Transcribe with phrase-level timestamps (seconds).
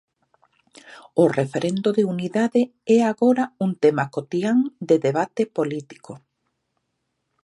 [1.23, 2.61] O referendo de unidade
[2.97, 4.57] é agora un tema cotián
[4.89, 6.13] de debate político.